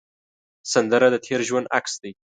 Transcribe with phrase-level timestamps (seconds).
[0.73, 2.11] سندره د تېر ژوند عکس دی